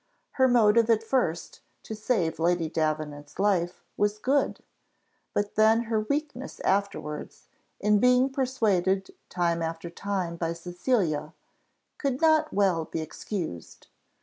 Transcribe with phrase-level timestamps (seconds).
[0.31, 4.63] Her motive at first, to save Lady Davenant's life, was good;
[5.35, 7.45] but then her weakness afterwards,
[7.79, 11.35] in being persuaded time after time by Cecilia,
[11.99, 13.89] could not well be excused.